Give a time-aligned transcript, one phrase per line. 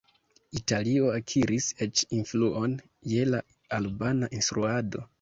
[0.59, 2.75] Italio akiris eĉ influon
[3.15, 3.45] je la
[3.81, 5.09] albana instruado.